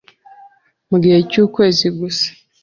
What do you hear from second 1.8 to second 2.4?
gusa